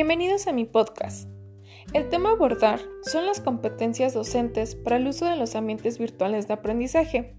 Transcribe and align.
Bienvenidos 0.00 0.46
a 0.46 0.52
mi 0.52 0.64
podcast. 0.64 1.28
El 1.92 2.08
tema 2.08 2.28
a 2.28 2.32
abordar 2.34 2.78
son 3.02 3.26
las 3.26 3.40
competencias 3.40 4.14
docentes 4.14 4.76
para 4.76 4.96
el 4.96 5.08
uso 5.08 5.24
de 5.24 5.34
los 5.34 5.56
ambientes 5.56 5.98
virtuales 5.98 6.46
de 6.46 6.54
aprendizaje. 6.54 7.34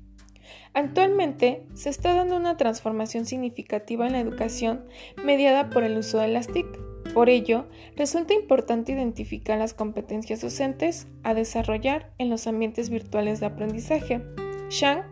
Actualmente 0.73 1.65
se 1.73 1.87
está 1.87 2.13
dando 2.13 2.35
una 2.35 2.57
transformación 2.57 3.25
significativa 3.25 4.07
en 4.07 4.11
la 4.11 4.19
educación 4.19 4.83
mediada 5.23 5.69
por 5.69 5.85
el 5.85 5.97
uso 5.97 6.17
de 6.17 6.27
las 6.27 6.47
TIC. 6.47 6.67
Por 7.13 7.29
ello, 7.29 7.69
resulta 7.95 8.33
importante 8.33 8.91
identificar 8.91 9.57
las 9.57 9.73
competencias 9.73 10.41
docentes 10.41 11.07
a 11.23 11.33
desarrollar 11.33 12.11
en 12.17 12.29
los 12.29 12.45
ambientes 12.45 12.89
virtuales 12.89 13.39
de 13.39 13.45
aprendizaje. 13.45 14.21
Shang 14.69 15.03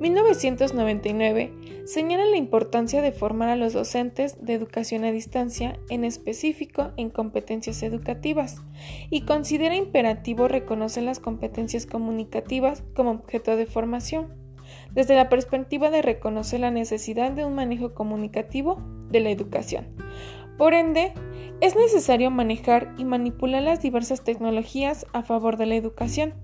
1999 0.00 1.52
señala 1.84 2.24
la 2.26 2.36
importancia 2.36 3.02
de 3.02 3.12
formar 3.12 3.48
a 3.48 3.56
los 3.56 3.72
docentes 3.72 4.36
de 4.44 4.54
educación 4.54 5.04
a 5.04 5.10
distancia, 5.10 5.78
en 5.88 6.04
específico 6.04 6.92
en 6.96 7.10
competencias 7.10 7.82
educativas, 7.82 8.62
y 9.10 9.22
considera 9.22 9.74
imperativo 9.74 10.46
reconocer 10.46 11.02
las 11.02 11.18
competencias 11.18 11.86
comunicativas 11.86 12.84
como 12.94 13.10
objeto 13.10 13.56
de 13.56 13.66
formación, 13.66 14.34
desde 14.92 15.16
la 15.16 15.28
perspectiva 15.28 15.90
de 15.90 16.02
reconocer 16.02 16.60
la 16.60 16.70
necesidad 16.70 17.32
de 17.32 17.44
un 17.44 17.54
manejo 17.54 17.94
comunicativo 17.94 18.80
de 19.10 19.20
la 19.20 19.30
educación. 19.30 19.88
Por 20.58 20.74
ende, 20.74 21.12
es 21.60 21.74
necesario 21.74 22.30
manejar 22.30 22.94
y 22.98 23.04
manipular 23.04 23.62
las 23.62 23.80
diversas 23.80 24.22
tecnologías 24.22 25.06
a 25.12 25.22
favor 25.22 25.56
de 25.56 25.66
la 25.66 25.74
educación 25.74 26.34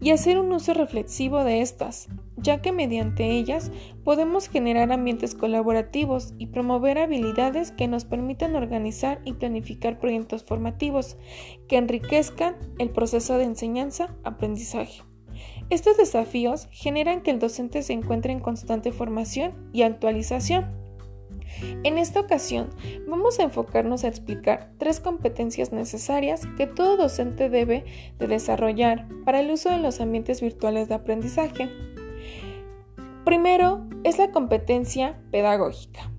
y 0.00 0.10
hacer 0.10 0.38
un 0.38 0.52
uso 0.52 0.74
reflexivo 0.74 1.44
de 1.44 1.60
estas, 1.60 2.08
ya 2.36 2.62
que 2.62 2.72
mediante 2.72 3.30
ellas 3.30 3.70
podemos 4.02 4.48
generar 4.48 4.90
ambientes 4.92 5.34
colaborativos 5.34 6.34
y 6.38 6.46
promover 6.46 6.98
habilidades 6.98 7.70
que 7.70 7.86
nos 7.86 8.04
permitan 8.04 8.56
organizar 8.56 9.20
y 9.24 9.34
planificar 9.34 9.98
proyectos 9.98 10.42
formativos 10.42 11.18
que 11.68 11.76
enriquezcan 11.76 12.56
el 12.78 12.90
proceso 12.90 13.36
de 13.36 13.44
enseñanza-aprendizaje. 13.44 15.02
Estos 15.68 15.96
desafíos 15.96 16.68
generan 16.72 17.22
que 17.22 17.30
el 17.30 17.38
docente 17.38 17.82
se 17.82 17.92
encuentre 17.92 18.32
en 18.32 18.40
constante 18.40 18.92
formación 18.92 19.70
y 19.72 19.82
actualización 19.82 20.79
en 21.82 21.98
esta 21.98 22.20
ocasión 22.20 22.70
vamos 23.06 23.38
a 23.38 23.42
enfocarnos 23.42 24.04
a 24.04 24.08
explicar 24.08 24.70
tres 24.78 25.00
competencias 25.00 25.72
necesarias 25.72 26.42
que 26.56 26.66
todo 26.66 26.96
docente 26.96 27.48
debe 27.48 27.84
de 28.18 28.26
desarrollar 28.26 29.06
para 29.24 29.40
el 29.40 29.50
uso 29.50 29.70
de 29.70 29.78
los 29.78 30.00
ambientes 30.00 30.40
virtuales 30.40 30.88
de 30.88 30.94
aprendizaje. 30.94 31.68
Primero 33.24 33.86
es 34.02 34.18
la 34.18 34.30
competencia 34.30 35.20
pedagógica, 35.30 36.10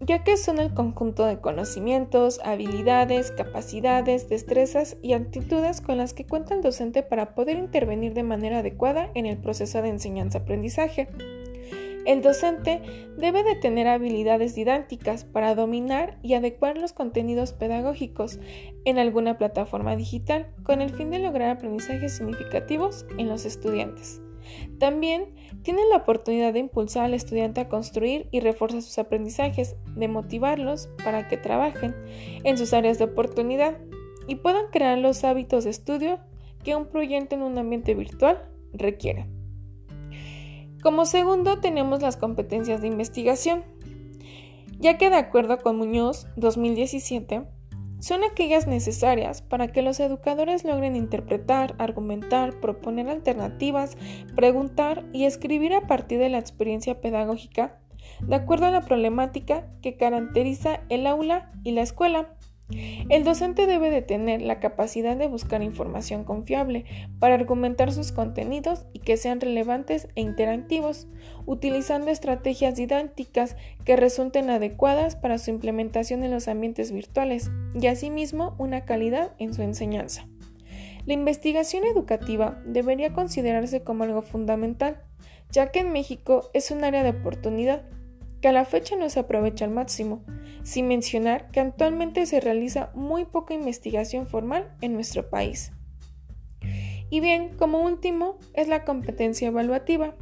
ya 0.00 0.24
que 0.24 0.36
son 0.36 0.58
el 0.58 0.74
conjunto 0.74 1.24
de 1.26 1.40
conocimientos, 1.40 2.40
habilidades, 2.44 3.30
capacidades, 3.30 4.28
destrezas 4.28 4.96
y 5.02 5.14
actitudes 5.14 5.80
con 5.80 5.98
las 5.98 6.12
que 6.12 6.26
cuenta 6.26 6.54
el 6.54 6.62
docente 6.62 7.02
para 7.02 7.34
poder 7.34 7.56
intervenir 7.58 8.14
de 8.14 8.22
manera 8.22 8.58
adecuada 8.58 9.10
en 9.14 9.26
el 9.26 9.38
proceso 9.38 9.82
de 9.82 9.88
enseñanza-aprendizaje. 9.88 11.08
El 12.06 12.22
docente 12.22 12.80
debe 13.18 13.42
de 13.44 13.56
tener 13.56 13.86
habilidades 13.86 14.54
didácticas 14.54 15.24
para 15.24 15.54
dominar 15.54 16.18
y 16.22 16.34
adecuar 16.34 16.78
los 16.78 16.92
contenidos 16.92 17.52
pedagógicos 17.52 18.38
en 18.84 18.98
alguna 18.98 19.36
plataforma 19.36 19.96
digital 19.96 20.52
con 20.62 20.80
el 20.80 20.90
fin 20.90 21.10
de 21.10 21.18
lograr 21.18 21.50
aprendizajes 21.50 22.16
significativos 22.16 23.06
en 23.18 23.28
los 23.28 23.44
estudiantes. 23.44 24.22
También 24.78 25.34
tiene 25.62 25.82
la 25.90 25.98
oportunidad 25.98 26.52
de 26.52 26.60
impulsar 26.60 27.04
al 27.04 27.14
estudiante 27.14 27.60
a 27.60 27.68
construir 27.68 28.28
y 28.30 28.40
reforzar 28.40 28.82
sus 28.82 28.98
aprendizajes, 28.98 29.76
de 29.94 30.08
motivarlos 30.08 30.88
para 31.04 31.28
que 31.28 31.36
trabajen 31.36 31.94
en 32.44 32.56
sus 32.56 32.72
áreas 32.72 32.98
de 32.98 33.04
oportunidad 33.04 33.78
y 34.26 34.36
puedan 34.36 34.66
crear 34.70 34.98
los 34.98 35.24
hábitos 35.24 35.64
de 35.64 35.70
estudio 35.70 36.20
que 36.64 36.76
un 36.76 36.86
proyecto 36.86 37.34
en 37.34 37.42
un 37.42 37.58
ambiente 37.58 37.94
virtual 37.94 38.48
requiere. 38.72 39.26
Como 40.82 41.04
segundo 41.04 41.60
tenemos 41.60 42.00
las 42.00 42.16
competencias 42.16 42.80
de 42.80 42.88
investigación, 42.88 43.64
ya 44.78 44.96
que 44.96 45.10
de 45.10 45.16
acuerdo 45.16 45.58
con 45.58 45.76
Muñoz 45.76 46.26
2017, 46.36 47.42
son 47.98 48.24
aquellas 48.24 48.66
necesarias 48.66 49.42
para 49.42 49.68
que 49.68 49.82
los 49.82 50.00
educadores 50.00 50.64
logren 50.64 50.96
interpretar, 50.96 51.74
argumentar, 51.78 52.60
proponer 52.60 53.10
alternativas, 53.10 53.98
preguntar 54.34 55.04
y 55.12 55.26
escribir 55.26 55.74
a 55.74 55.86
partir 55.86 56.18
de 56.18 56.30
la 56.30 56.38
experiencia 56.38 56.98
pedagógica, 57.02 57.78
de 58.22 58.36
acuerdo 58.36 58.66
a 58.66 58.70
la 58.70 58.80
problemática 58.80 59.66
que 59.82 59.98
caracteriza 59.98 60.80
el 60.88 61.06
aula 61.06 61.52
y 61.62 61.72
la 61.72 61.82
escuela. 61.82 62.34
El 63.08 63.24
docente 63.24 63.66
debe 63.66 63.90
de 63.90 64.02
tener 64.02 64.42
la 64.42 64.60
capacidad 64.60 65.16
de 65.16 65.26
buscar 65.26 65.62
información 65.62 66.24
confiable 66.24 66.84
para 67.18 67.34
argumentar 67.34 67.92
sus 67.92 68.12
contenidos 68.12 68.86
y 68.92 69.00
que 69.00 69.16
sean 69.16 69.40
relevantes 69.40 70.08
e 70.14 70.20
interactivos, 70.20 71.08
utilizando 71.46 72.10
estrategias 72.10 72.76
didácticas 72.76 73.56
que 73.84 73.96
resulten 73.96 74.50
adecuadas 74.50 75.16
para 75.16 75.38
su 75.38 75.50
implementación 75.50 76.22
en 76.22 76.30
los 76.30 76.48
ambientes 76.48 76.92
virtuales 76.92 77.50
y 77.74 77.86
asimismo 77.86 78.54
una 78.58 78.84
calidad 78.84 79.32
en 79.38 79.54
su 79.54 79.62
enseñanza. 79.62 80.26
La 81.06 81.14
investigación 81.14 81.84
educativa 81.84 82.62
debería 82.66 83.12
considerarse 83.12 83.82
como 83.82 84.04
algo 84.04 84.22
fundamental, 84.22 85.02
ya 85.50 85.72
que 85.72 85.80
en 85.80 85.92
México 85.92 86.50
es 86.52 86.70
un 86.70 86.84
área 86.84 87.02
de 87.02 87.10
oportunidad 87.10 87.82
que 88.40 88.48
a 88.48 88.52
la 88.52 88.64
fecha 88.64 88.96
no 88.96 89.08
se 89.10 89.20
aprovecha 89.20 89.64
al 89.64 89.70
máximo, 89.70 90.24
sin 90.62 90.88
mencionar 90.88 91.50
que 91.50 91.60
actualmente 91.60 92.26
se 92.26 92.40
realiza 92.40 92.90
muy 92.94 93.24
poca 93.24 93.54
investigación 93.54 94.26
formal 94.26 94.74
en 94.80 94.94
nuestro 94.94 95.30
país. 95.30 95.72
Y 97.10 97.20
bien, 97.20 97.56
como 97.56 97.80
último, 97.80 98.38
es 98.54 98.68
la 98.68 98.84
competencia 98.84 99.48
evaluativa, 99.48 100.14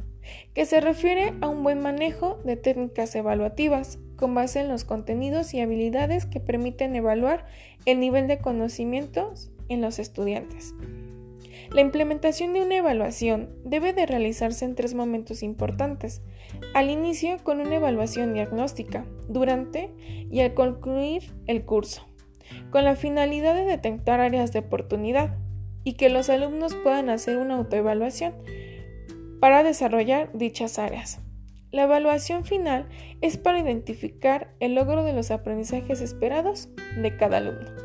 que 0.53 0.65
se 0.65 0.81
refiere 0.81 1.33
a 1.41 1.47
un 1.47 1.63
buen 1.63 1.81
manejo 1.81 2.39
de 2.43 2.55
técnicas 2.55 3.15
evaluativas 3.15 3.99
con 4.15 4.35
base 4.35 4.59
en 4.59 4.67
los 4.67 4.83
contenidos 4.83 5.53
y 5.53 5.61
habilidades 5.61 6.25
que 6.25 6.39
permiten 6.39 6.95
evaluar 6.95 7.45
el 7.85 7.99
nivel 7.99 8.27
de 8.27 8.39
conocimientos 8.39 9.51
en 9.69 9.81
los 9.81 9.97
estudiantes. 9.97 10.73
La 11.71 11.81
implementación 11.81 12.53
de 12.53 12.63
una 12.63 12.77
evaluación 12.77 13.49
debe 13.63 13.93
de 13.93 14.07
realizarse 14.07 14.65
en 14.65 14.73
tres 14.73 14.95
momentos 14.95 15.43
importantes. 15.43 16.23
Al 16.73 16.89
inicio 16.89 17.37
con 17.43 17.59
una 17.59 17.75
evaluación 17.75 18.33
diagnóstica, 18.33 19.05
durante 19.27 19.93
y 20.31 20.39
al 20.41 20.55
concluir 20.55 21.31
el 21.45 21.65
curso, 21.65 22.07
con 22.71 22.85
la 22.85 22.95
finalidad 22.95 23.53
de 23.53 23.65
detectar 23.65 24.19
áreas 24.19 24.51
de 24.51 24.59
oportunidad 24.59 25.37
y 25.83 25.93
que 25.93 26.09
los 26.09 26.31
alumnos 26.31 26.73
puedan 26.75 27.09
hacer 27.09 27.37
una 27.37 27.55
autoevaluación 27.55 28.33
para 29.39 29.61
desarrollar 29.61 30.31
dichas 30.33 30.79
áreas. 30.79 31.19
La 31.71 31.83
evaluación 31.83 32.45
final 32.45 32.87
es 33.21 33.37
para 33.37 33.59
identificar 33.59 34.55
el 34.59 34.73
logro 34.73 35.03
de 35.03 35.13
los 35.13 35.29
aprendizajes 35.29 36.01
esperados 36.01 36.69
de 36.99 37.15
cada 37.15 37.37
alumno. 37.37 37.78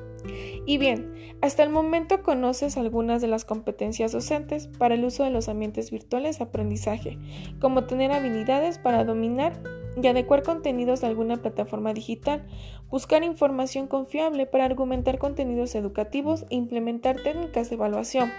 Y 0.66 0.78
bien, 0.78 1.12
hasta 1.42 1.62
el 1.62 1.68
momento 1.68 2.22
conoces 2.22 2.76
algunas 2.76 3.20
de 3.20 3.28
las 3.28 3.44
competencias 3.44 4.12
docentes 4.12 4.68
para 4.78 4.94
el 4.94 5.04
uso 5.04 5.24
de 5.24 5.30
los 5.30 5.48
ambientes 5.48 5.90
virtuales 5.90 6.38
de 6.38 6.44
aprendizaje, 6.44 7.18
como 7.60 7.84
tener 7.84 8.12
habilidades 8.12 8.78
para 8.78 9.04
dominar 9.04 9.60
y 10.00 10.06
adecuar 10.06 10.42
contenidos 10.42 11.02
de 11.02 11.08
alguna 11.08 11.36
plataforma 11.36 11.92
digital, 11.92 12.46
buscar 12.90 13.22
información 13.24 13.86
confiable 13.86 14.46
para 14.46 14.64
argumentar 14.64 15.18
contenidos 15.18 15.74
educativos 15.74 16.46
e 16.50 16.56
implementar 16.56 17.22
técnicas 17.22 17.68
de 17.68 17.76
evaluación. 17.76 18.32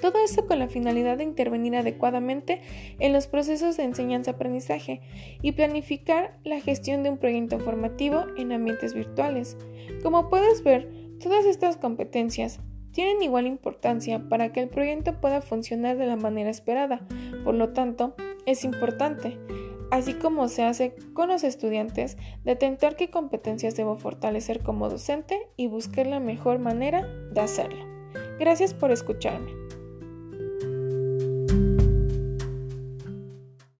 Todo 0.00 0.18
esto 0.24 0.46
con 0.46 0.58
la 0.58 0.68
finalidad 0.68 1.18
de 1.18 1.24
intervenir 1.24 1.76
adecuadamente 1.76 2.62
en 2.98 3.12
los 3.12 3.26
procesos 3.26 3.76
de 3.76 3.84
enseñanza-aprendizaje 3.84 5.02
y 5.42 5.52
planificar 5.52 6.38
la 6.42 6.60
gestión 6.60 7.02
de 7.02 7.10
un 7.10 7.18
proyecto 7.18 7.58
formativo 7.58 8.24
en 8.38 8.52
ambientes 8.52 8.94
virtuales. 8.94 9.58
Como 10.02 10.30
puedes 10.30 10.64
ver, 10.64 11.09
Todas 11.22 11.44
estas 11.44 11.76
competencias 11.76 12.60
tienen 12.92 13.22
igual 13.22 13.46
importancia 13.46 14.28
para 14.30 14.52
que 14.52 14.60
el 14.60 14.68
proyecto 14.68 15.20
pueda 15.20 15.42
funcionar 15.42 15.98
de 15.98 16.06
la 16.06 16.16
manera 16.16 16.48
esperada, 16.48 17.06
por 17.44 17.54
lo 17.54 17.74
tanto, 17.74 18.14
es 18.46 18.64
importante, 18.64 19.38
así 19.90 20.14
como 20.14 20.48
se 20.48 20.64
hace 20.64 20.94
con 21.12 21.28
los 21.28 21.44
estudiantes, 21.44 22.16
detectar 22.44 22.96
qué 22.96 23.10
competencias 23.10 23.76
debo 23.76 23.96
fortalecer 23.96 24.62
como 24.62 24.88
docente 24.88 25.38
y 25.56 25.66
buscar 25.66 26.06
la 26.06 26.20
mejor 26.20 26.58
manera 26.58 27.06
de 27.32 27.40
hacerlo. 27.42 27.84
Gracias 28.38 28.72
por 28.72 28.90
escucharme. 28.90 29.59